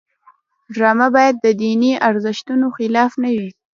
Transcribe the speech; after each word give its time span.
ډرامه 0.73 1.07
باید 1.15 1.35
د 1.39 1.47
دیني 1.61 1.91
ارزښتونو 2.09 2.65
خلاف 2.77 3.11
نه 3.23 3.29
وي 3.35 3.49